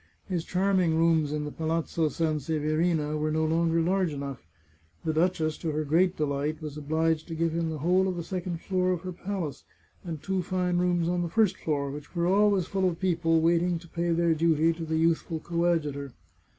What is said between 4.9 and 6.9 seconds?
The duchess, to her great delight, was